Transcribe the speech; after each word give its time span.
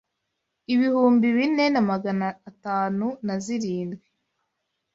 ibihumbi 0.73 1.27
bine 1.37 1.65
na 1.73 1.81
Magana 1.89 2.27
atanu 2.49 3.05
na 3.25 3.35
zirindwi 3.43 4.07